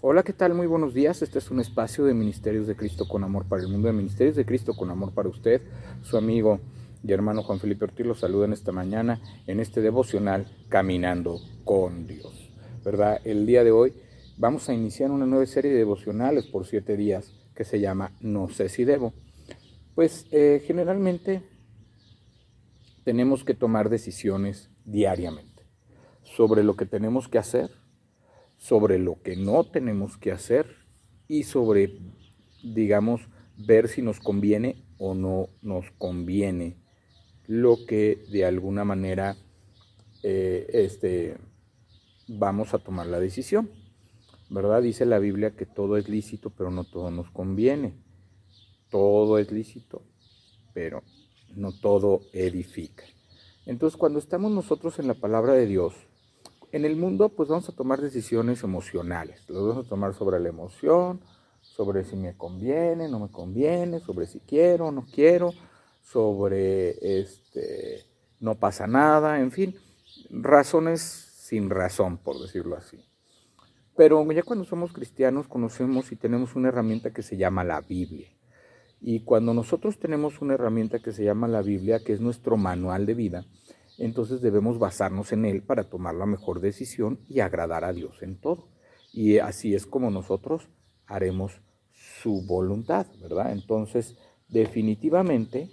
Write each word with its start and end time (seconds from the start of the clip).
Hola, 0.00 0.22
¿qué 0.22 0.32
tal? 0.32 0.54
Muy 0.54 0.66
buenos 0.66 0.94
días. 0.94 1.20
Este 1.22 1.38
es 1.38 1.50
un 1.50 1.60
espacio 1.60 2.04
de 2.04 2.14
Ministerios 2.14 2.66
de 2.66 2.74
Cristo 2.76 3.06
con 3.06 3.24
Amor 3.24 3.44
para 3.44 3.62
el 3.62 3.68
Mundo, 3.68 3.88
de 3.88 3.92
Ministerios 3.92 4.36
de 4.36 4.46
Cristo 4.46 4.74
con 4.74 4.90
Amor 4.90 5.12
para 5.12 5.28
usted. 5.28 5.60
Su 6.02 6.16
amigo 6.16 6.60
y 7.04 7.12
hermano 7.12 7.42
Juan 7.42 7.60
Felipe 7.60 7.84
Ortiz 7.84 8.06
lo 8.06 8.14
saluda 8.14 8.46
en 8.46 8.54
esta 8.54 8.72
mañana 8.72 9.20
en 9.46 9.60
este 9.60 9.82
devocional 9.82 10.46
Caminando 10.70 11.40
con 11.64 12.06
Dios. 12.06 12.50
¿Verdad? 12.82 13.20
El 13.24 13.44
día 13.44 13.64
de 13.64 13.70
hoy 13.70 13.92
vamos 14.38 14.68
a 14.68 14.74
iniciar 14.74 15.10
una 15.10 15.26
nueva 15.26 15.44
serie 15.44 15.70
de 15.70 15.76
devocionales 15.76 16.46
por 16.46 16.66
siete 16.66 16.96
días 16.96 17.34
que 17.54 17.64
se 17.64 17.78
llama 17.78 18.12
No 18.20 18.48
sé 18.48 18.70
si 18.70 18.84
debo. 18.84 19.12
Pues 19.98 20.26
eh, 20.30 20.62
generalmente 20.64 21.42
tenemos 23.02 23.42
que 23.42 23.54
tomar 23.54 23.88
decisiones 23.88 24.70
diariamente 24.84 25.64
sobre 26.22 26.62
lo 26.62 26.76
que 26.76 26.86
tenemos 26.86 27.26
que 27.26 27.38
hacer 27.38 27.72
sobre 28.56 29.00
lo 29.00 29.20
que 29.22 29.34
no 29.34 29.64
tenemos 29.64 30.16
que 30.16 30.30
hacer 30.30 30.66
y 31.26 31.42
sobre, 31.42 31.98
digamos, 32.62 33.22
ver 33.56 33.88
si 33.88 34.00
nos 34.00 34.20
conviene 34.20 34.84
o 34.98 35.16
no 35.16 35.48
nos 35.62 35.90
conviene 35.98 36.76
lo 37.48 37.84
que 37.84 38.22
de 38.30 38.44
alguna 38.44 38.84
manera 38.84 39.36
eh, 40.22 40.64
este, 40.74 41.38
vamos 42.28 42.72
a 42.72 42.78
tomar 42.78 43.08
la 43.08 43.18
decisión. 43.18 43.68
¿Verdad? 44.48 44.80
Dice 44.80 45.06
la 45.06 45.18
Biblia 45.18 45.56
que 45.56 45.66
todo 45.66 45.96
es 45.96 46.08
lícito, 46.08 46.50
pero 46.50 46.70
no 46.70 46.84
todo 46.84 47.10
nos 47.10 47.32
conviene. 47.32 48.06
Todo 48.90 49.38
es 49.38 49.52
lícito, 49.52 50.02
pero 50.72 51.02
no 51.54 51.72
todo 51.72 52.22
edifica. 52.32 53.04
Entonces, 53.66 53.98
cuando 53.98 54.18
estamos 54.18 54.50
nosotros 54.50 54.98
en 54.98 55.08
la 55.08 55.14
palabra 55.14 55.52
de 55.52 55.66
Dios, 55.66 55.94
en 56.72 56.84
el 56.84 56.96
mundo 56.96 57.30
pues 57.30 57.48
vamos 57.48 57.68
a 57.68 57.74
tomar 57.74 58.00
decisiones 58.00 58.62
emocionales, 58.62 59.42
las 59.48 59.62
vamos 59.62 59.86
a 59.86 59.88
tomar 59.88 60.14
sobre 60.14 60.38
la 60.40 60.48
emoción, 60.48 61.20
sobre 61.60 62.04
si 62.04 62.16
me 62.16 62.36
conviene, 62.36 63.08
no 63.08 63.18
me 63.20 63.30
conviene, 63.30 64.00
sobre 64.00 64.26
si 64.26 64.40
quiero, 64.40 64.92
no 64.92 65.06
quiero, 65.12 65.52
sobre 66.02 67.20
este 67.20 68.04
no 68.40 68.54
pasa 68.54 68.86
nada, 68.86 69.40
en 69.40 69.50
fin, 69.50 69.76
razones 70.30 71.00
sin 71.00 71.70
razón, 71.70 72.18
por 72.18 72.40
decirlo 72.40 72.76
así. 72.76 73.04
Pero 73.96 74.30
ya 74.30 74.42
cuando 74.42 74.64
somos 74.64 74.92
cristianos 74.92 75.48
conocemos 75.48 76.12
y 76.12 76.16
tenemos 76.16 76.54
una 76.54 76.68
herramienta 76.68 77.12
que 77.12 77.22
se 77.22 77.36
llama 77.36 77.64
la 77.64 77.80
Biblia. 77.80 78.28
Y 79.00 79.20
cuando 79.20 79.54
nosotros 79.54 79.98
tenemos 79.98 80.40
una 80.40 80.54
herramienta 80.54 80.98
que 80.98 81.12
se 81.12 81.24
llama 81.24 81.48
la 81.48 81.62
Biblia, 81.62 82.02
que 82.04 82.12
es 82.12 82.20
nuestro 82.20 82.56
manual 82.56 83.06
de 83.06 83.14
vida, 83.14 83.46
entonces 83.98 84.40
debemos 84.40 84.78
basarnos 84.78 85.32
en 85.32 85.44
Él 85.44 85.62
para 85.62 85.84
tomar 85.84 86.14
la 86.14 86.26
mejor 86.26 86.60
decisión 86.60 87.20
y 87.28 87.40
agradar 87.40 87.84
a 87.84 87.92
Dios 87.92 88.22
en 88.22 88.36
todo. 88.40 88.68
Y 89.12 89.38
así 89.38 89.74
es 89.74 89.86
como 89.86 90.10
nosotros 90.10 90.68
haremos 91.06 91.60
su 92.22 92.46
voluntad, 92.46 93.06
¿verdad? 93.20 93.52
Entonces, 93.52 94.16
definitivamente, 94.48 95.70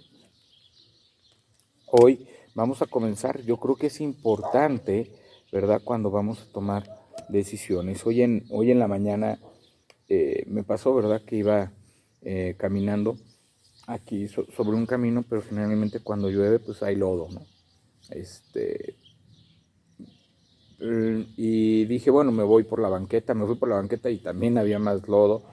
hoy 1.86 2.26
vamos 2.54 2.82
a 2.82 2.86
comenzar, 2.86 3.42
yo 3.42 3.58
creo 3.58 3.76
que 3.76 3.88
es 3.88 4.00
importante, 4.00 5.12
¿verdad? 5.52 5.80
Cuando 5.84 6.10
vamos 6.10 6.42
a 6.42 6.52
tomar 6.52 6.84
decisiones. 7.28 8.04
Hoy 8.06 8.22
en, 8.22 8.44
hoy 8.50 8.70
en 8.70 8.78
la 8.78 8.88
mañana 8.88 9.38
eh, 10.08 10.44
me 10.48 10.64
pasó, 10.64 10.94
¿verdad? 10.94 11.22
Que 11.22 11.36
iba 11.36 11.72
eh, 12.28 12.56
caminando 12.58 13.16
aquí 13.86 14.26
sobre 14.26 14.76
un 14.76 14.84
camino, 14.84 15.24
pero 15.28 15.42
generalmente 15.42 16.00
cuando 16.00 16.28
llueve, 16.28 16.58
pues 16.58 16.82
hay 16.82 16.96
lodo, 16.96 17.28
¿no? 17.30 17.46
Este, 18.10 18.96
y 20.80 21.84
dije, 21.84 22.10
bueno, 22.10 22.32
me 22.32 22.42
voy 22.42 22.64
por 22.64 22.80
la 22.80 22.88
banqueta, 22.88 23.32
me 23.32 23.46
fui 23.46 23.54
por 23.54 23.68
la 23.68 23.76
banqueta 23.76 24.10
y 24.10 24.18
también 24.18 24.58
había 24.58 24.80
más 24.80 25.06
lodo 25.06 25.44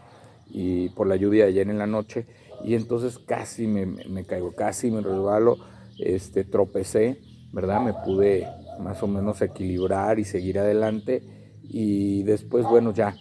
y 0.50 0.89
por 0.89 1.06
la 1.06 1.16
lluvia 1.16 1.44
de 1.44 1.51
ayer 1.51 1.69
en 1.69 1.78
la 1.78 1.85
noche 1.85 2.25
y 2.63 2.73
entonces 2.73 3.19
casi 3.19 3.67
me, 3.67 4.25
caigo, 4.25 4.56
casi 4.56 4.89
me 4.89 5.01
resbalo, 5.01 5.59
este, 6.00 6.44
tropecé, 6.44 7.22
¿verdad? 7.51 7.81
Me 7.81 7.94
pude 7.94 8.47
más 8.79 9.03
o 9.03 9.07
menos 9.07 9.44
equilibrar 9.44 10.17
y 10.17 10.25
seguir 10.25 10.57
adelante 10.57 11.22
y 11.62 12.23
después, 12.23 12.66
bueno, 12.66 12.95
ya 12.95 13.16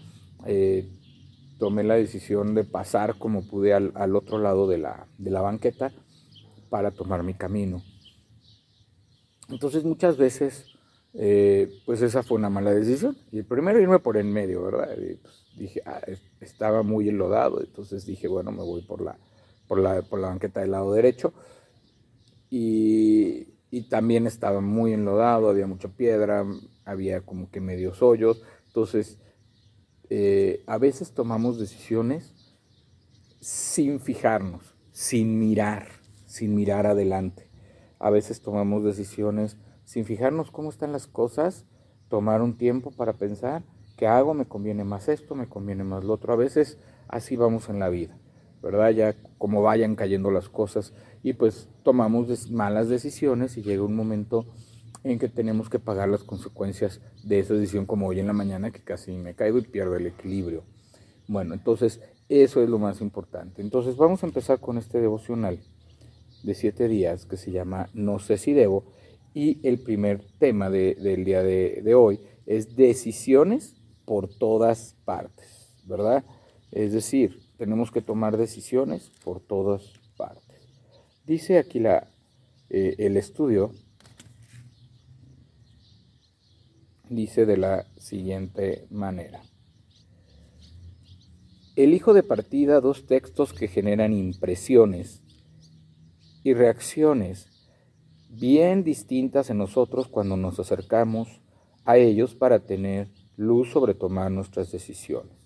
eh, 0.47 0.89
tomé 1.63 1.85
la 1.85 1.95
decisión 1.95 2.57
de 2.57 2.65
pasar 2.65 3.19
como 3.19 3.47
pude 3.47 3.73
al, 3.73 4.17
otro 4.17 4.39
lado 4.39 4.67
de 4.67 4.79
la, 4.79 5.07
de 5.17 5.31
la 5.31 5.43
banqueta 5.43 5.93
para 6.71 6.91
tomar 6.91 7.23
mi 7.23 7.35
camino. 7.35 7.85
Entonces 9.49 9.85
muchas 9.85 10.17
veces, 10.17 10.67
eh, 11.15 11.71
pues 11.87 12.03
esa 12.03 12.25
fue 12.25 12.39
una 12.39 12.51
mala 12.51 12.73
decisión. 12.73 13.17
Y 13.31 13.39
el 13.39 13.45
primero 13.45 13.81
irme 13.81 14.01
por 14.01 14.17
en 14.17 14.33
medio, 14.33 14.65
¿verdad? 14.65 14.89
Pues, 15.23 15.45
dije, 15.57 15.83
ah, 15.87 16.01
estaba 16.41 16.83
muy 16.83 17.09
enlodado, 17.09 17.61
entonces 17.61 18.07
dije, 18.07 18.27
bueno, 18.27 18.51
me 18.51 18.65
voy 18.65 18.83
por 18.83 19.01
la, 19.01 19.17
por 19.69 19.79
la, 19.79 20.03
por 20.03 20.19
la 20.19 20.31
banqueta 20.31 20.63
del 20.63 20.73
lado 20.73 20.93
derecho. 20.93 21.33
Y, 22.51 23.47
y 23.71 23.83
también 23.83 24.27
estaba 24.27 24.61
muy 24.61 24.95
enlodado, 24.95 25.49
había 25.49 25.69
mucha 25.69 25.87
piedra, 25.87 26.45
había 26.85 27.21
como 27.21 27.53
que 27.53 27.61
medios 27.61 28.03
hoyos. 28.03 28.43
Entonces, 28.67 29.21
eh, 30.15 30.63
a 30.67 30.79
veces 30.79 31.13
tomamos 31.13 31.59
decisiones 31.59 32.35
sin 33.41 33.99
fijarnos, 33.99 34.75
sin 34.91 35.39
mirar, 35.39 35.89
sin 36.27 36.55
mirar 36.55 36.87
adelante 36.87 37.53
a 38.03 38.11
veces 38.11 38.43
tomamos 38.43 38.83
decisiones 38.83 39.57
sin 39.85 40.05
fijarnos 40.05 40.51
cómo 40.51 40.71
están 40.71 40.91
las 40.91 41.07
cosas, 41.07 41.67
tomar 42.09 42.43
un 42.43 42.57
tiempo 42.57 42.91
para 42.91 43.13
pensar, 43.13 43.63
¿qué 43.97 44.09
hago? 44.09 44.35
¿Me 44.35 44.47
conviene 44.47 44.83
más 44.83 45.09
esto? 45.09 45.37
¿Me 45.37 45.49
conviene 45.49 45.85
más 45.85 46.03
lo 46.03 46.15
otro? 46.15 46.33
A 46.33 46.37
veces 46.37 46.79
así 47.07 47.37
vamos 47.37 47.69
en 47.69 47.79
la 47.79 47.89
vida, 47.89 48.19
¿verdad? 48.61 48.91
Ya 48.91 49.15
como 49.39 49.63
vayan 49.63 49.95
cayendo 49.95 50.33
las 50.33 50.49
cosas 50.49 50.93
y 51.23 51.35
pues 51.35 51.69
tomamos 51.85 52.51
malas 52.51 52.89
decisiones 52.89 53.57
y 53.57 53.63
llega 53.63 53.85
un 53.85 53.95
momento 53.95 54.47
en 55.05 55.19
que 55.19 55.29
tenemos 55.29 55.69
que 55.69 55.79
pagar 55.79 56.09
las 56.09 56.23
consecuencias 56.23 57.01
de 57.25 57.41
esa 57.41 57.55
decisión 57.55 57.87
como 57.87 58.07
hoy 58.07 58.21
en 58.21 58.27
la 58.27 58.33
mañana 58.33 58.71
que 58.71 58.81
casi 58.81 59.13
me 59.13 59.35
caigo 59.35 59.59
y 59.59 59.63
pierdo 59.63 59.97
el 59.97 60.07
equilibrio. 60.07 60.65
Bueno, 61.27 61.55
entonces 61.55 62.01
eso 62.29 62.63
es 62.63 62.69
lo 62.69 62.79
más 62.79 63.01
importante. 63.01 63.63
Entonces 63.63 63.97
vamos 63.97 64.23
a 64.23 64.27
empezar 64.27 64.61
con 64.61 64.79
este 64.79 65.01
devocional 65.01 65.61
de 66.43 66.55
siete 66.55 66.89
días 66.89 67.27
que 67.27 67.37
se 67.37 67.53
llama 67.53 67.89
No 67.95 68.19
sé 68.19 68.39
si 68.39 68.53
debo. 68.53 68.85
Y 69.35 69.67
el 69.67 69.79
primer 69.79 70.23
tema 70.39 70.69
del 70.69 71.25
día 71.25 71.43
de, 71.43 71.95
hoy 71.95 72.21
es 72.47 72.77
decisiones 72.77 73.75
por 74.05 74.29
todas 74.29 74.95
partes, 75.05 75.75
¿verdad? 75.87 76.25
Es 76.71 76.93
decir, 76.93 77.41
tenemos 77.57 77.91
que 77.91 78.03
tomar 78.03 78.37
decisiones 78.37 79.11
por 79.25 79.41
todas 79.41 79.95
partes. 80.17 80.43
Dice 81.25 81.59
aquí 81.59 81.81
la, 81.81 82.09
eh, 82.69 82.97
el 82.99 83.17
estudio, 83.17 83.73
dice 87.15 87.47
de 87.47 87.57
la 87.57 87.87
siguiente 87.97 88.87
manera. 88.91 89.43
Elijo 91.77 92.13
de 92.13 92.23
partida 92.23 92.81
dos 92.81 93.07
textos 93.07 93.53
que 93.53 93.69
generan 93.69 94.13
impresiones 94.13 95.23
y 96.43 96.55
reacciones 96.55 97.49
bien 98.29 98.83
distintas 98.83 99.51
en 99.51 99.59
nosotros 99.59 100.09
cuando 100.09 100.37
nos 100.37 100.59
acercamos 100.59 101.41
a 101.85 101.97
ellos 101.97 102.35
para 102.35 102.61
tener 102.61 103.09
luz 103.37 103.71
sobre 103.71 103.95
tomar 103.95 104.31
nuestras 104.31 104.73
decisiones. 104.73 105.43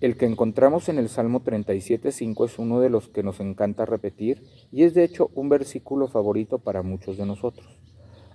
El 0.00 0.16
que 0.16 0.26
encontramos 0.26 0.88
en 0.88 0.98
el 0.98 1.08
Salmo 1.08 1.42
37.5 1.42 2.44
es 2.44 2.58
uno 2.58 2.80
de 2.80 2.88
los 2.88 3.08
que 3.08 3.24
nos 3.24 3.40
encanta 3.40 3.84
repetir 3.84 4.44
y 4.70 4.84
es 4.84 4.94
de 4.94 5.02
hecho 5.02 5.30
un 5.34 5.48
versículo 5.48 6.06
favorito 6.06 6.60
para 6.60 6.82
muchos 6.82 7.16
de 7.16 7.26
nosotros. 7.26 7.66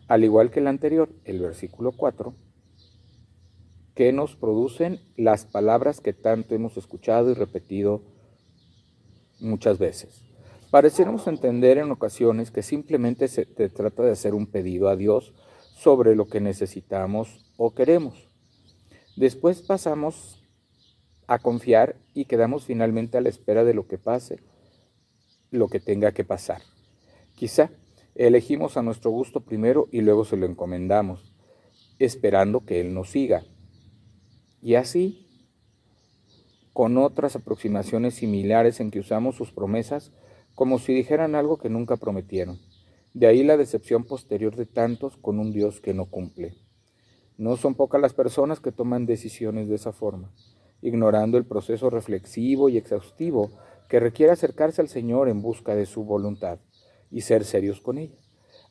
Al 0.07 0.23
igual 0.23 0.51
que 0.51 0.59
el 0.59 0.67
anterior, 0.67 1.09
el 1.23 1.39
versículo 1.39 1.91
4, 1.91 2.33
que 3.95 4.11
nos 4.11 4.35
producen 4.35 4.99
las 5.15 5.45
palabras 5.45 6.01
que 6.01 6.13
tanto 6.13 6.55
hemos 6.55 6.77
escuchado 6.77 7.31
y 7.31 7.35
repetido 7.35 8.01
muchas 9.39 9.77
veces. 9.77 10.23
Parecemos 10.71 11.27
entender 11.27 11.77
en 11.77 11.91
ocasiones 11.91 12.49
que 12.49 12.63
simplemente 12.63 13.27
se 13.27 13.45
trata 13.45 14.03
de 14.03 14.11
hacer 14.11 14.33
un 14.33 14.47
pedido 14.47 14.89
a 14.89 14.95
Dios 14.95 15.33
sobre 15.75 16.15
lo 16.15 16.27
que 16.27 16.41
necesitamos 16.41 17.45
o 17.57 17.75
queremos. 17.75 18.29
Después 19.15 19.61
pasamos 19.61 20.43
a 21.27 21.39
confiar 21.39 21.95
y 22.13 22.25
quedamos 22.25 22.65
finalmente 22.65 23.17
a 23.17 23.21
la 23.21 23.29
espera 23.29 23.63
de 23.63 23.75
lo 23.75 23.87
que 23.87 23.99
pase, 23.99 24.39
lo 25.51 25.67
que 25.67 25.79
tenga 25.79 26.11
que 26.11 26.23
pasar. 26.23 26.61
Quizá 27.35 27.69
elegimos 28.15 28.77
a 28.77 28.83
nuestro 28.83 29.11
gusto 29.11 29.41
primero 29.41 29.87
y 29.91 30.01
luego 30.01 30.25
se 30.25 30.37
lo 30.37 30.45
encomendamos, 30.45 31.33
esperando 31.99 32.65
que 32.65 32.79
Él 32.79 32.93
nos 32.93 33.09
siga. 33.09 33.43
Y 34.61 34.75
así, 34.75 35.27
con 36.73 36.97
otras 36.97 37.35
aproximaciones 37.35 38.15
similares 38.15 38.79
en 38.79 38.91
que 38.91 38.99
usamos 38.99 39.35
sus 39.35 39.51
promesas 39.51 40.11
como 40.55 40.77
si 40.77 40.93
dijeran 40.93 41.35
algo 41.35 41.57
que 41.57 41.69
nunca 41.69 41.97
prometieron. 41.97 42.59
De 43.13 43.27
ahí 43.27 43.43
la 43.43 43.57
decepción 43.57 44.05
posterior 44.05 44.55
de 44.55 44.65
tantos 44.65 45.17
con 45.17 45.39
un 45.39 45.51
Dios 45.51 45.81
que 45.81 45.93
no 45.93 46.05
cumple. 46.05 46.55
No 47.37 47.57
son 47.57 47.75
pocas 47.75 47.99
las 47.99 48.13
personas 48.13 48.59
que 48.59 48.71
toman 48.71 49.05
decisiones 49.05 49.67
de 49.67 49.75
esa 49.75 49.91
forma, 49.91 50.31
ignorando 50.81 51.37
el 51.37 51.45
proceso 51.45 51.89
reflexivo 51.89 52.69
y 52.69 52.77
exhaustivo 52.77 53.51
que 53.89 53.99
requiere 53.99 54.31
acercarse 54.31 54.81
al 54.81 54.87
Señor 54.87 55.29
en 55.29 55.41
busca 55.41 55.75
de 55.75 55.85
su 55.85 56.03
voluntad 56.03 56.59
y 57.13 57.21
ser 57.21 57.45
serios 57.45 57.79
con 57.79 57.99
ella, 57.99 58.17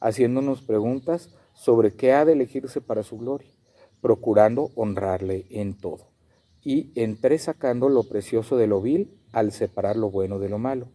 haciéndonos 0.00 0.62
preguntas 0.62 1.32
sobre 1.54 1.94
qué 1.94 2.12
ha 2.12 2.24
de 2.24 2.32
elegirse 2.32 2.80
para 2.80 3.04
su 3.04 3.16
gloria, 3.16 3.52
procurando 4.00 4.72
honrarle 4.74 5.46
en 5.48 5.78
todo, 5.78 6.08
y 6.60 6.90
entresacando 7.00 7.88
lo 7.88 8.02
precioso 8.02 8.56
de 8.56 8.66
lo 8.66 8.82
vil 8.82 9.16
al 9.32 9.52
separar 9.52 9.96
lo 9.96 10.10
bueno 10.10 10.40
de 10.40 10.48
lo 10.48 10.58
malo. 10.58 10.88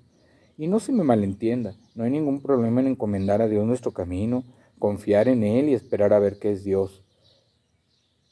Y 0.58 0.68
no 0.68 0.80
se 0.80 0.92
me 0.92 1.04
malentienda, 1.04 1.76
no 1.96 2.04
hay 2.04 2.12
ningún 2.12 2.42
problema 2.42 2.82
en 2.82 2.88
encomendar 2.88 3.42
a 3.42 3.48
Dios 3.48 3.66
nuestro 3.66 3.94
camino, 3.94 4.44
confiar 4.78 5.30
en 5.30 5.44
Él 5.44 5.70
y 5.70 5.74
esperar 5.74 6.14
a 6.14 6.20
ver 6.20 6.40
qué 6.40 6.52
es 6.52 6.66
Dios. 6.66 7.04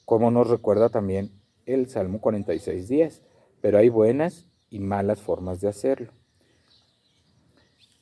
Como 0.03 0.29
nos 0.29 0.49
recuerda 0.49 0.89
también 0.89 1.31
el 1.65 1.87
Salmo 1.87 2.19
46.10, 2.19 3.21
pero 3.61 3.77
hay 3.77 3.89
buenas 3.89 4.47
y 4.69 4.79
malas 4.79 5.21
formas 5.21 5.61
de 5.61 5.69
hacerlo. 5.69 6.11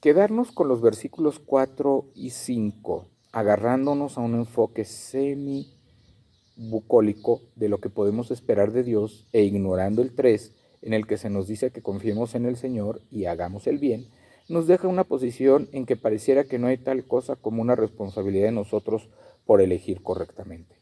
Quedarnos 0.03 0.51
con 0.51 0.67
los 0.67 0.81
versículos 0.81 1.39
4 1.39 2.11
y 2.13 2.31
5, 2.31 3.07
agarrándonos 3.31 4.17
a 4.17 4.21
un 4.21 4.35
enfoque 4.35 4.83
semi-bucólico 4.83 7.39
de 7.55 7.69
lo 7.69 7.77
que 7.77 7.89
podemos 7.89 8.29
esperar 8.29 8.73
de 8.73 8.83
Dios 8.83 9.29
e 9.31 9.43
ignorando 9.43 10.01
el 10.01 10.13
3, 10.13 10.51
en 10.81 10.91
el 10.91 11.07
que 11.07 11.15
se 11.15 11.29
nos 11.29 11.47
dice 11.47 11.71
que 11.71 11.81
confiemos 11.81 12.35
en 12.35 12.45
el 12.45 12.57
Señor 12.57 12.99
y 13.11 13.27
hagamos 13.27 13.65
el 13.65 13.77
bien, 13.77 14.09
nos 14.49 14.67
deja 14.67 14.89
una 14.89 15.05
posición 15.05 15.69
en 15.71 15.85
que 15.85 15.95
pareciera 15.95 16.43
que 16.43 16.59
no 16.59 16.67
hay 16.67 16.77
tal 16.77 17.05
cosa 17.05 17.37
como 17.37 17.61
una 17.61 17.77
responsabilidad 17.77 18.47
de 18.47 18.51
nosotros 18.51 19.07
por 19.45 19.61
elegir 19.61 20.03
correctamente. 20.03 20.75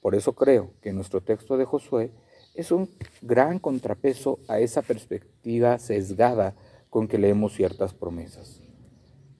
Por 0.00 0.14
eso 0.14 0.32
creo 0.32 0.70
que 0.80 0.94
nuestro 0.94 1.20
texto 1.20 1.58
de 1.58 1.66
Josué 1.66 2.10
es 2.54 2.72
un 2.72 2.88
gran 3.20 3.58
contrapeso 3.58 4.38
a 4.48 4.60
esa 4.60 4.80
perspectiva 4.80 5.78
sesgada 5.78 6.54
con 6.90 7.08
que 7.08 7.18
leemos 7.18 7.54
ciertas 7.54 7.94
promesas. 7.94 8.60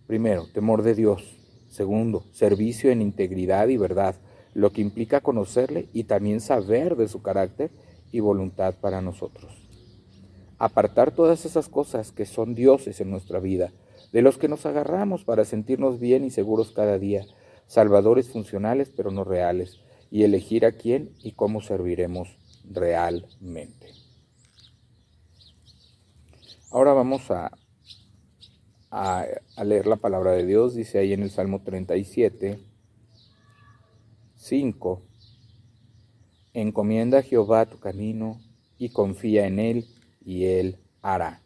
Primero, 0.06 0.47
temor 0.52 0.82
de 0.82 0.94
Dios. 0.94 1.37
Segundo, 1.69 2.25
servicio 2.32 2.91
en 2.91 3.02
integridad 3.02 3.69
y 3.69 3.76
verdad, 3.76 4.17
lo 4.55 4.70
que 4.70 4.81
implica 4.81 5.20
conocerle 5.20 5.88
y 5.93 6.05
también 6.05 6.41
saber 6.41 6.97
de 6.97 7.08
su 7.08 7.23
carácter 7.23 7.70
y 8.11 8.20
voluntad 8.20 8.75
para 8.81 9.00
nosotros. 9.00 9.52
Apartar 10.58 11.12
todas 11.12 11.44
esas 11.44 11.69
cosas 11.69 12.12
que 12.12 12.26
son 12.26 12.55
dioses 12.55 13.00
en 13.00 13.11
nuestra 13.11 13.38
vida, 13.38 13.73
de 14.12 14.23
los 14.23 14.38
que 14.38 14.49
nos 14.49 14.67
agarramos 14.67 15.25
para 15.25 15.44
sentirnos 15.44 16.00
bien 16.00 16.25
y 16.25 16.31
seguros 16.31 16.73
cada 16.73 16.99
día, 16.99 17.25
salvadores 17.67 18.29
funcionales 18.29 18.91
pero 18.94 19.11
no 19.11 19.25
reales, 19.25 19.81
y 20.11 20.25
elegir 20.25 20.67
a 20.67 20.73
quién 20.73 21.11
y 21.23 21.32
cómo 21.32 21.61
serviremos 21.61 22.37
realmente. 22.69 24.00
Ahora 26.72 26.93
vamos 26.93 27.28
a, 27.32 27.50
a, 28.93 29.26
leer 29.64 29.88
la 29.88 29.96
palabra 29.96 30.31
de 30.31 30.46
Dios, 30.46 30.76
dice 30.76 31.00
ahí 31.00 31.12
en 31.12 31.25
el 31.25 31.31
Salmo 31.31 31.62
37, 31.62 32.61
5, 34.37 35.02
encomienda 36.55 37.19
a 37.19 37.22
Jehová 37.22 37.67
tu 37.67 37.81
camino 37.81 38.40
y 38.78 38.90
confía 38.90 39.49
en 39.49 39.58
Él 39.58 39.88
y 40.25 40.44
Él 40.44 40.78
hará. 41.02 41.43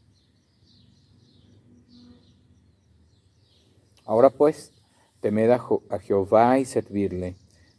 Ahora 4.05 4.29
pues, 4.29 4.75
temed 5.21 5.51
a 5.51 5.99
Jehová 6.01 6.59
y 6.59 6.67
servirle 6.67 7.37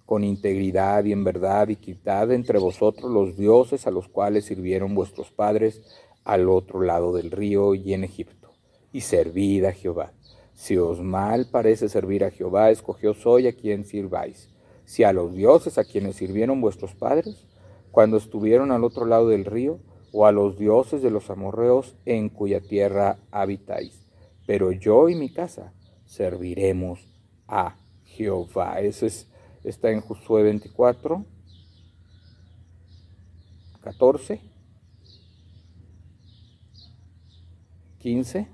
con 0.08 0.24
integridad 0.24 1.04
y 1.06 1.12
en 1.12 1.24
verdad 1.24 1.68
y 1.68 1.76
quitad 1.76 2.32
entre 2.32 2.58
vosotros 2.58 3.12
los 3.12 3.38
dioses 3.38 3.86
a 3.86 3.92
los 3.92 4.08
cuales 4.08 4.46
sirvieron 4.46 4.96
vuestros 4.96 5.32
padres 5.32 5.84
al 6.26 6.50
otro 6.50 6.82
lado 6.82 7.14
del 7.16 7.32
río 7.32 7.74
y 7.74 7.94
en 7.94 8.04
Egipto, 8.04 8.52
y 8.92 9.02
servid 9.02 9.64
a 9.64 9.72
Jehová. 9.72 10.12
Si 10.54 10.76
os 10.76 11.02
mal 11.02 11.48
parece 11.50 11.88
servir 11.88 12.26
a 12.26 12.32
Jehová, 12.32 12.72
escogió 12.72 13.16
hoy 13.24 13.48
a 13.48 13.56
quien 13.56 13.86
sirváis. 13.86 14.50
Si 14.84 15.04
a 15.04 15.14
los 15.14 15.34
dioses 15.34 15.78
a 15.78 15.86
quienes 15.86 16.18
sirvieron 16.18 16.60
vuestros 16.60 16.94
padres, 16.96 17.48
cuando 17.92 18.18
estuvieron 18.18 18.74
al 18.74 18.84
otro 18.84 19.06
lado 19.06 19.30
del 19.30 19.46
río, 19.46 19.80
o 20.12 20.26
a 20.26 20.32
los 20.32 20.58
dioses 20.58 21.02
de 21.02 21.12
los 21.12 21.30
amorreos 21.30 21.96
en 22.06 22.30
cuya 22.30 22.62
tierra 22.62 23.20
habitáis. 23.32 24.06
Pero 24.46 24.72
yo 24.72 25.10
y 25.10 25.16
mi 25.16 25.30
casa 25.30 25.74
serviremos 26.06 27.06
a 27.48 27.78
Jehová. 28.04 28.80
Ese 28.80 29.08
es 29.08 29.28
está 29.66 29.90
en 29.92 30.02
Josué 30.02 30.44
24, 30.44 31.26
14, 33.82 34.42
15. 38.06 38.48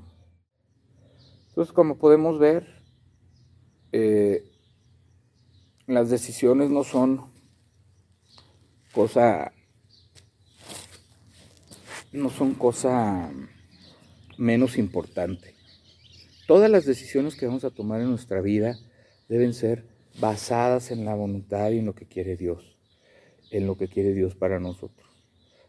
Entonces, 1.50 1.74
como 1.74 1.98
podemos 1.98 2.40
ver, 2.40 2.66
eh, 3.92 4.50
las 5.88 6.10
decisiones 6.10 6.70
no 6.70 6.86
son 6.86 7.26
cosa, 8.94 9.52
no 12.14 12.30
son 12.30 12.54
cosa 12.54 13.30
menos 14.38 14.78
importante. 14.78 15.54
Todas 16.48 16.72
las 16.72 16.86
decisiones 16.86 17.36
que 17.36 17.46
vamos 17.46 17.66
a 17.66 17.72
tomar 17.72 18.00
en 18.00 18.10
nuestra 18.10 18.40
vida 18.40 18.78
deben 19.28 19.54
ser 19.54 19.84
basadas 20.18 20.92
en 20.92 21.04
la 21.04 21.14
voluntad 21.14 21.72
y 21.72 21.80
en 21.80 21.88
lo 21.88 21.94
que 21.94 22.06
quiere 22.06 22.38
Dios, 22.38 22.78
en 23.50 23.68
lo 23.68 23.76
que 23.76 23.90
quiere 23.90 24.14
Dios 24.14 24.34
para 24.34 24.62
nosotros, 24.62 25.10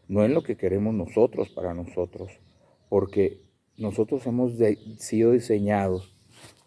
no 0.07 0.23
en 0.23 0.33
lo 0.33 0.41
que 0.41 0.55
queremos 0.55 0.93
nosotros 0.93 1.49
para 1.49 1.73
nosotros, 1.73 2.31
porque 2.87 3.42
nosotros 3.77 4.25
hemos 4.27 4.53
sido 4.97 5.31
diseñados 5.31 6.13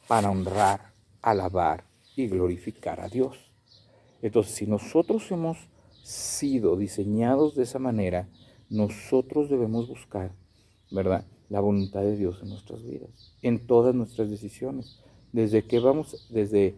para 0.09 0.31
honrar, 0.31 0.93
alabar 1.23 1.85
y 2.17 2.29
glorificar 2.29 3.01
a 3.01 3.09
Dios. 3.09 3.37
Entonces, 4.23 4.55
si 4.55 4.67
nosotros 4.67 5.31
hemos 5.31 5.59
sido 6.03 6.77
diseñados 6.77 7.55
de 7.55 7.65
esa 7.65 7.79
manera, 7.79 8.29
nosotros 8.69 9.49
debemos 9.49 9.89
buscar, 9.89 10.33
¿verdad? 10.91 11.27
La 11.49 11.61
voluntad 11.61 12.01
de 12.01 12.17
Dios 12.17 12.39
en 12.43 12.49
nuestras 12.49 12.83
vidas, 12.83 13.35
en 13.43 13.67
todas 13.67 13.95
nuestras 13.95 14.31
decisiones. 14.31 15.01
Desde 15.33 15.65
que 15.65 15.79
vamos, 15.81 16.27
desde 16.31 16.75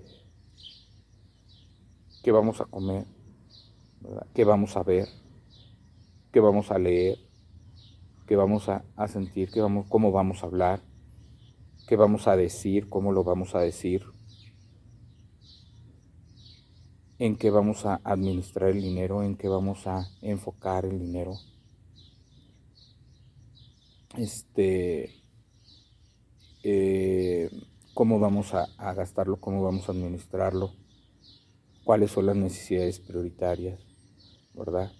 qué 2.23 2.32
vamos 2.32 2.61
a 2.61 2.64
comer, 2.64 3.06
qué 4.35 4.44
vamos 4.44 4.76
a 4.76 4.82
ver, 4.82 5.08
qué 6.32 6.40
vamos 6.40 6.70
a 6.70 6.78
leer, 6.78 7.18
qué 8.28 8.37
vamos 8.37 8.68
a, 8.68 8.85
sentir, 9.08 9.50
qué 9.50 9.61
vamos, 9.61 9.87
cómo 9.88 10.12
vamos 10.12 10.42
a 10.42 10.47
hablar, 10.47 10.80
qué 11.88 11.97
vamos 11.97 12.28
a 12.28 12.37
decir, 12.37 12.88
cómo 12.88 13.11
lo 13.11 13.25
vamos 13.25 13.54
a 13.54 13.61
decir, 13.61 14.04
en 17.18 17.37
qué 17.37 17.50
vamos 17.50 17.87
a 17.87 18.00
administrar 18.04 18.70
el 18.70 18.82
dinero, 18.82 19.25
en 19.25 19.37
qué 19.37 19.49
vamos 19.49 19.87
a 19.88 20.06
enfocar 20.23 20.85
el 20.85 21.00
dinero. 21.00 21.32
Este, 24.16 25.14
eh, 26.62 27.50
cómo 27.94 28.20
vamos 28.20 28.54
a 28.54 28.92
gastarlo, 28.94 29.40
cómo 29.40 29.64
vamos 29.64 29.88
a 29.88 29.92
administrarlo 29.92 30.73
cuáles 31.88 32.11
son 32.11 32.26
las 32.26 32.37
necesidades 32.37 33.00
prioritarias, 33.00 33.80
¿verdad? 34.52 34.92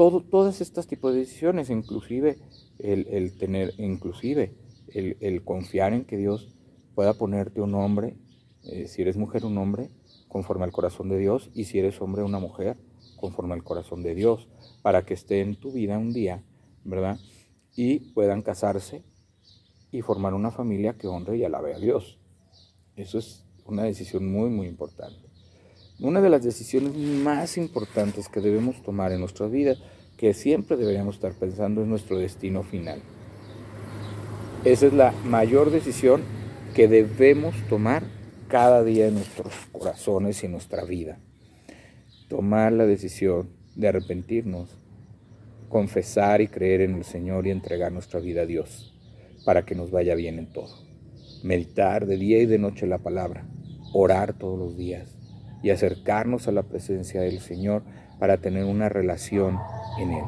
Todas 0.00 0.62
estas 0.62 0.86
tipos 0.86 1.12
de 1.12 1.18
decisiones, 1.18 1.68
inclusive 1.68 2.38
el, 2.78 3.36
tener, 3.36 3.74
inclusive 3.76 4.54
el, 4.88 5.44
confiar 5.44 5.92
en 5.92 6.06
que 6.06 6.16
Dios 6.16 6.48
pueda 6.94 7.12
ponerte 7.18 7.60
un 7.60 7.74
hombre, 7.74 8.16
eh, 8.64 8.88
si 8.88 9.02
eres 9.02 9.18
mujer 9.18 9.44
un 9.44 9.58
hombre, 9.58 9.90
conforme 10.26 10.64
al 10.64 10.72
corazón 10.72 11.10
de 11.10 11.18
Dios, 11.18 11.50
y 11.52 11.64
si 11.64 11.78
eres 11.78 12.00
hombre 12.00 12.22
una 12.22 12.38
mujer, 12.38 12.78
conforme 13.16 13.52
al 13.52 13.62
corazón 13.62 14.02
de 14.02 14.14
Dios, 14.14 14.48
para 14.80 15.04
que 15.04 15.12
esté 15.12 15.42
en 15.42 15.56
tu 15.56 15.70
vida 15.70 15.98
un 15.98 16.14
día, 16.14 16.42
¿verdad? 16.82 17.18
Y 17.76 17.98
puedan 18.14 18.40
casarse 18.40 19.04
y 19.92 20.00
formar 20.00 20.32
una 20.32 20.50
familia 20.50 20.94
que 20.94 21.08
honre 21.08 21.36
y 21.36 21.44
alabe 21.44 21.74
a 21.74 21.78
Dios. 21.78 22.18
Eso 22.96 23.18
es 23.18 23.44
una 23.66 23.82
decisión 23.82 24.32
muy, 24.32 24.48
muy 24.48 24.66
importante. 24.66 25.29
Una 26.02 26.22
de 26.22 26.30
las 26.30 26.42
decisiones 26.42 26.96
más 26.96 27.58
importantes 27.58 28.30
que 28.30 28.40
debemos 28.40 28.82
tomar 28.82 29.12
en 29.12 29.20
nuestra 29.20 29.48
vida, 29.48 29.76
que 30.16 30.32
siempre 30.32 30.78
deberíamos 30.78 31.16
estar 31.16 31.34
pensando, 31.34 31.82
es 31.82 31.88
nuestro 31.88 32.16
destino 32.16 32.62
final. 32.62 33.02
Esa 34.64 34.86
es 34.86 34.94
la 34.94 35.12
mayor 35.26 35.70
decisión 35.70 36.22
que 36.74 36.88
debemos 36.88 37.54
tomar 37.68 38.02
cada 38.48 38.82
día 38.82 39.08
en 39.08 39.14
nuestros 39.14 39.52
corazones 39.72 40.42
y 40.42 40.46
en 40.46 40.52
nuestra 40.52 40.84
vida. 40.84 41.18
Tomar 42.28 42.72
la 42.72 42.86
decisión 42.86 43.50
de 43.76 43.88
arrepentirnos, 43.88 44.70
confesar 45.68 46.40
y 46.40 46.48
creer 46.48 46.80
en 46.80 46.94
el 46.94 47.04
Señor 47.04 47.46
y 47.46 47.50
entregar 47.50 47.92
nuestra 47.92 48.20
vida 48.20 48.42
a 48.42 48.46
Dios. 48.46 48.86
para 49.44 49.64
que 49.64 49.74
nos 49.74 49.90
vaya 49.90 50.14
bien 50.14 50.38
en 50.38 50.52
todo. 50.52 50.76
Meditar 51.42 52.04
de 52.06 52.18
día 52.18 52.42
y 52.42 52.46
de 52.46 52.58
noche 52.58 52.86
la 52.86 52.98
palabra, 52.98 53.46
orar 53.94 54.34
todos 54.34 54.58
los 54.58 54.76
días 54.76 55.19
y 55.62 55.70
acercarnos 55.70 56.48
a 56.48 56.52
la 56.52 56.62
presencia 56.62 57.20
del 57.20 57.40
Señor 57.40 57.82
para 58.18 58.38
tener 58.38 58.64
una 58.64 58.88
relación 58.88 59.58
en 59.98 60.12
Él. 60.12 60.24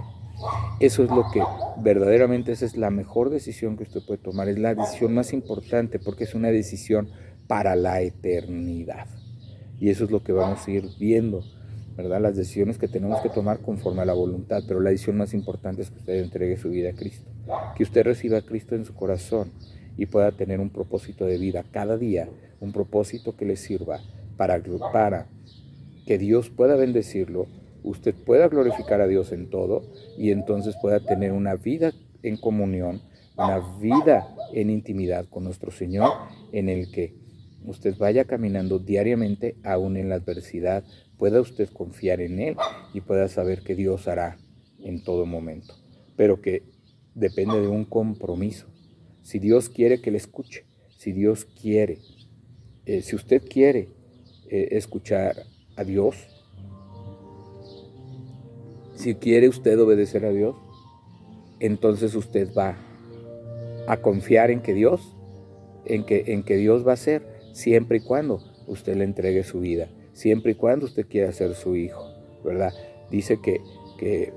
Eso 0.81 1.05
es 1.05 1.11
lo 1.11 1.31
que 1.33 1.43
verdaderamente 1.79 2.53
esa 2.53 2.65
es 2.65 2.77
la 2.77 2.91
mejor 2.91 3.31
decisión 3.31 3.77
que 3.77 3.85
usted 3.85 4.01
puede 4.05 4.19
tomar, 4.19 4.49
es 4.49 4.59
la 4.59 4.75
decisión 4.75 5.15
más 5.15 5.33
importante 5.33 5.99
porque 5.99 6.25
es 6.25 6.35
una 6.35 6.49
decisión 6.49 7.11
para 7.47 7.77
la 7.77 8.01
eternidad. 8.01 9.07
Y 9.79 9.91
eso 9.91 10.05
es 10.05 10.11
lo 10.11 10.23
que 10.23 10.33
vamos 10.33 10.67
a 10.67 10.71
ir 10.71 10.89
viendo, 10.99 11.45
¿verdad? 11.97 12.21
Las 12.21 12.37
decisiones 12.37 12.79
que 12.79 12.89
tenemos 12.89 13.21
que 13.21 13.29
tomar 13.29 13.61
conforme 13.61 14.03
a 14.03 14.05
la 14.05 14.15
voluntad, 14.15 14.63
pero 14.67 14.81
la 14.81 14.91
decisión 14.91 15.17
más 15.17 15.35
importante 15.35 15.83
es 15.83 15.91
que 15.91 15.99
usted 15.99 16.23
entregue 16.23 16.57
su 16.57 16.71
vida 16.71 16.91
a 16.91 16.95
Cristo, 16.95 17.31
que 17.77 17.83
usted 17.83 18.03
reciba 18.05 18.39
a 18.39 18.43
Cristo 18.43 18.75
en 18.75 18.85
su 18.85 18.95
corazón 18.95 19.53
y 19.97 20.07
pueda 20.07 20.33
tener 20.33 20.61
un 20.61 20.71
propósito 20.71 21.27
de 21.27 21.39
vida 21.39 21.65
cada 21.71 21.97
día, 21.97 22.29
un 22.61 22.73
propósito 22.73 23.37
que 23.37 23.45
le 23.45 23.57
sirva 23.57 24.01
para, 24.37 25.27
que 26.07 26.19
Dios 26.19 26.51
pueda 26.51 26.77
bendecirlo 26.77 27.47
usted 27.83 28.15
pueda 28.15 28.49
glorificar 28.49 29.01
a 29.01 29.07
Dios 29.07 29.33
en 29.33 29.51
todo 29.51 29.83
y 30.17 30.31
entonces 30.31 30.77
pueda 30.81 31.01
tener 31.01 31.33
una 31.33 31.57
vida 31.57 31.93
en 32.23 32.37
comunión, 32.37 33.03
una 33.37 33.59
vida 33.81 34.29
en 34.53 34.71
intimidad 34.71 35.27
con 35.29 35.45
nuestro 35.45 35.71
Señor 35.71 36.11
en 36.53 36.69
el 36.69 36.91
que 36.91 37.15
usted 37.65 37.97
vaya 37.99 38.25
caminando 38.25 38.79
diariamente 38.79 39.57
aún 39.65 39.97
en 39.97 40.09
la 40.09 40.17
adversidad, 40.17 40.85
pueda 41.19 41.41
usted 41.41 41.69
confiar 41.71 42.21
en 42.21 42.41
Él 42.41 42.57
y 42.93 43.01
pueda 43.01 43.29
saber 43.29 43.63
que 43.63 43.75
Dios 43.75 44.09
hará 44.09 44.39
en 44.81 45.03
todo 45.05 45.27
momento, 45.27 45.75
pero 46.17 46.41
que 46.41 46.65
depende 47.15 47.61
de 47.61 47.69
un 47.69 47.85
compromiso. 47.85 48.67
Si 49.23 49.39
Dios 49.39 49.69
quiere 49.69 50.01
que 50.01 50.11
le 50.11 50.19
escuche, 50.19 50.65
si 50.97 51.13
Dios 51.13 51.45
quiere, 51.45 51.99
eh, 52.87 53.03
si 53.03 53.15
usted 53.15 53.43
quiere 53.49 53.89
eh, 54.55 54.77
escuchar 54.77 55.47
a 55.77 55.83
Dios, 55.83 56.15
si 58.97 59.15
quiere 59.15 59.49
usted 59.49 59.81
obedecer 59.81 60.27
a 60.27 60.31
Dios, 60.31 60.55
entonces 61.59 62.15
usted 62.15 62.53
va 62.53 62.77
a 63.87 63.97
confiar 63.97 64.51
en 64.51 64.61
que 64.61 64.75
Dios, 64.75 65.17
en 65.87 66.05
que, 66.05 66.25
en 66.27 66.43
que 66.43 66.59
Dios 66.59 66.87
va 66.87 66.93
a 66.93 66.97
ser, 66.97 67.23
siempre 67.55 67.97
y 67.97 68.01
cuando 68.01 68.45
usted 68.67 68.95
le 68.95 69.05
entregue 69.05 69.43
su 69.43 69.61
vida, 69.61 69.89
siempre 70.13 70.53
y 70.53 70.55
cuando 70.55 70.85
usted 70.85 71.07
quiera 71.07 71.33
ser 71.33 71.55
su 71.55 71.75
hijo, 71.75 72.07
¿verdad? 72.45 72.75
Dice 73.11 73.39
que, 73.43 73.59
que 73.99 74.35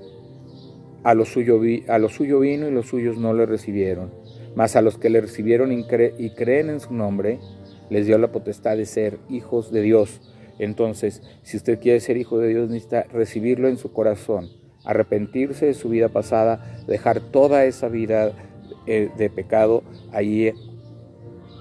a, 1.04 1.12
lo 1.12 1.26
suyo 1.26 1.60
a 1.88 1.98
lo 1.98 2.08
suyo 2.08 2.40
vino 2.40 2.66
y 2.66 2.70
los 2.70 2.86
suyos 2.86 3.18
no 3.18 3.34
le 3.34 3.44
recibieron, 3.44 4.14
mas 4.54 4.76
a 4.76 4.80
los 4.80 4.96
que 4.96 5.10
le 5.10 5.20
recibieron 5.20 5.72
y 5.72 5.84
creen 6.30 6.70
en 6.70 6.80
su 6.80 6.94
nombre, 6.94 7.38
les 7.90 8.06
dio 8.06 8.18
la 8.18 8.32
potestad 8.32 8.76
de 8.76 8.86
ser 8.86 9.18
hijos 9.28 9.70
de 9.70 9.82
Dios 9.82 10.20
entonces, 10.58 11.22
si 11.42 11.56
usted 11.56 11.78
quiere 11.80 12.00
ser 12.00 12.16
hijo 12.16 12.38
de 12.38 12.48
Dios, 12.48 12.68
necesita 12.68 13.04
recibirlo 13.04 13.68
en 13.68 13.76
su 13.76 13.92
corazón, 13.92 14.48
arrepentirse 14.84 15.66
de 15.66 15.74
su 15.74 15.88
vida 15.88 16.08
pasada, 16.08 16.82
dejar 16.86 17.20
toda 17.20 17.64
esa 17.64 17.88
vida 17.88 18.32
eh, 18.86 19.10
de 19.16 19.30
pecado 19.30 19.82
ahí 20.12 20.52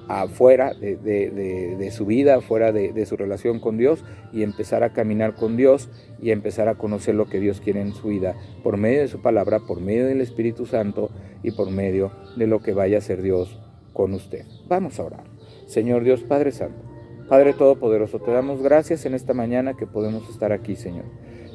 afuera 0.07 0.71
de, 0.75 1.89
su 1.91 2.05
vida, 2.05 2.35
afuera 2.35 2.71
de, 2.71 3.05
su 3.07 3.17
relación 3.17 3.59
con 3.59 3.75
Dios 3.75 4.05
y 4.31 4.43
empezar 4.43 4.83
a 4.83 4.93
caminar 4.93 5.33
con 5.33 5.57
Dios 5.57 5.89
y 6.21 6.29
empezar 6.29 6.67
a 6.67 6.75
conocer 6.75 7.15
lo 7.15 7.25
que 7.25 7.39
Dios 7.39 7.59
quiere 7.59 7.81
en 7.81 7.93
su 7.93 8.09
vida 8.09 8.35
por 8.61 8.77
medio 8.77 8.99
de 8.99 9.07
su 9.07 9.23
palabra, 9.23 9.61
por 9.61 9.81
medio 9.81 10.05
del 10.05 10.21
Espíritu 10.21 10.67
Santo 10.67 11.09
y 11.41 11.51
por 11.51 11.71
medio 11.71 12.11
de 12.37 12.45
lo 12.45 12.61
que 12.61 12.73
vaya 12.73 12.97
a 12.97 12.99
hacer 12.99 13.23
Dios 13.23 13.59
con 13.93 14.13
usted. 14.13 14.45
Vamos 14.67 14.99
a 14.99 15.05
orar. 15.05 15.34
Señor 15.65 16.03
Dios 16.03 16.23
Padre 16.23 16.51
Santo. 16.51 16.81
Padre 17.27 17.53
Todopoderoso, 17.53 18.19
te 18.19 18.31
damos 18.31 18.61
gracias 18.61 19.05
en 19.05 19.15
esta 19.15 19.33
mañana 19.33 19.75
que 19.75 19.87
podemos 19.87 20.29
estar 20.29 20.51
aquí, 20.51 20.75
Señor. 20.75 21.05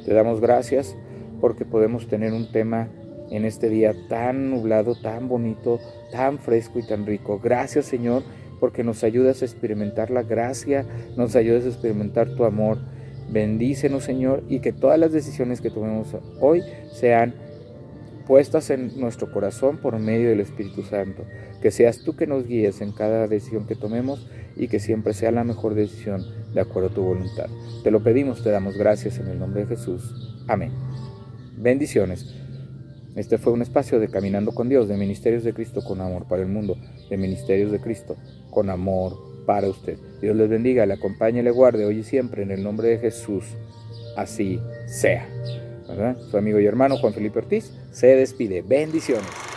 Te 0.05 0.13
damos 0.13 0.41
gracias 0.41 0.97
porque 1.39 1.63
podemos 1.63 2.07
tener 2.07 2.33
un 2.33 2.51
tema 2.51 2.89
en 3.29 3.45
este 3.45 3.69
día 3.69 3.93
tan 4.09 4.51
nublado, 4.51 4.95
tan 4.95 5.29
bonito, 5.29 5.79
tan 6.11 6.39
fresco 6.39 6.79
y 6.79 6.83
tan 6.85 7.05
rico. 7.05 7.39
Gracias, 7.41 7.85
Señor, 7.85 8.23
porque 8.59 8.83
nos 8.83 9.03
ayudas 9.03 9.41
a 9.41 9.45
experimentar 9.45 10.11
la 10.11 10.23
gracia, 10.23 10.85
nos 11.15 11.35
ayudas 11.37 11.63
a 11.63 11.69
experimentar 11.69 12.35
tu 12.35 12.43
amor. 12.43 12.77
Bendícenos, 13.31 14.03
Señor, 14.03 14.43
y 14.49 14.59
que 14.59 14.73
todas 14.73 14.99
las 14.99 15.13
decisiones 15.13 15.61
que 15.61 15.69
tomemos 15.69 16.15
hoy 16.41 16.61
sean 16.91 17.33
puestas 18.31 18.69
en 18.69 18.97
nuestro 18.97 19.29
corazón 19.29 19.75
por 19.75 19.99
medio 19.99 20.29
del 20.29 20.39
Espíritu 20.39 20.83
Santo. 20.83 21.25
Que 21.61 21.69
seas 21.69 22.01
tú 22.05 22.15
que 22.15 22.27
nos 22.27 22.47
guíes 22.47 22.79
en 22.79 22.93
cada 22.93 23.27
decisión 23.27 23.67
que 23.67 23.75
tomemos 23.75 24.25
y 24.55 24.69
que 24.69 24.79
siempre 24.79 25.13
sea 25.13 25.31
la 25.31 25.43
mejor 25.43 25.73
decisión 25.73 26.23
de 26.53 26.61
acuerdo 26.61 26.87
a 26.87 26.93
tu 26.93 27.01
voluntad. 27.01 27.47
Te 27.83 27.91
lo 27.91 28.01
pedimos, 28.01 28.41
te 28.41 28.49
damos 28.49 28.77
gracias 28.77 29.19
en 29.19 29.27
el 29.27 29.37
nombre 29.37 29.65
de 29.65 29.75
Jesús. 29.75 30.45
Amén. 30.47 30.71
Bendiciones. 31.57 32.33
Este 33.17 33.37
fue 33.37 33.51
un 33.51 33.63
espacio 33.63 33.99
de 33.99 34.07
Caminando 34.07 34.53
con 34.53 34.69
Dios, 34.69 34.87
de 34.87 34.95
Ministerios 34.95 35.43
de 35.43 35.53
Cristo 35.53 35.83
con 35.83 35.99
amor 35.99 36.25
para 36.29 36.41
el 36.41 36.47
mundo, 36.47 36.77
de 37.09 37.17
Ministerios 37.17 37.69
de 37.69 37.81
Cristo 37.81 38.15
con 38.49 38.69
amor 38.69 39.43
para 39.45 39.67
usted. 39.67 39.97
Dios 40.21 40.37
les 40.37 40.47
bendiga, 40.47 40.85
le 40.85 40.93
acompañe 40.93 41.41
y 41.41 41.43
le 41.43 41.51
guarde 41.51 41.83
hoy 41.83 41.97
y 41.97 42.03
siempre 42.03 42.43
en 42.43 42.51
el 42.51 42.63
nombre 42.63 42.87
de 42.87 42.99
Jesús. 42.99 43.43
Así 44.15 44.61
sea. 44.85 45.27
Su 46.29 46.37
amigo 46.37 46.59
y 46.59 46.65
hermano 46.65 46.97
Juan 46.97 47.13
Felipe 47.13 47.39
Ortiz 47.39 47.71
se 47.91 48.07
despide. 48.15 48.61
Bendiciones. 48.61 49.50